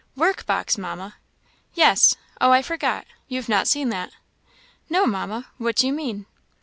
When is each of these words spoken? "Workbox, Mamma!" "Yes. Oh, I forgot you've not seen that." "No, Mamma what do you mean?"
"Workbox, 0.17 0.79
Mamma!" 0.79 1.17
"Yes. 1.75 2.15
Oh, 2.43 2.49
I 2.51 2.63
forgot 2.63 3.05
you've 3.27 3.47
not 3.47 3.67
seen 3.67 3.89
that." 3.89 4.09
"No, 4.89 5.05
Mamma 5.05 5.49
what 5.59 5.75
do 5.75 5.85
you 5.85 5.93
mean?" 5.93 6.25